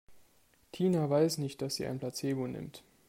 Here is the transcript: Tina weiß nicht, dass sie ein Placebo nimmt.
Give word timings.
Tina 0.71 1.07
weiß 1.11 1.37
nicht, 1.37 1.61
dass 1.61 1.75
sie 1.75 1.85
ein 1.85 1.99
Placebo 1.99 2.47
nimmt. 2.47 2.81